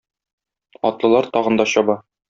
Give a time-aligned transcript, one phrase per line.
[0.91, 2.03] Атлылар тагын да чаба.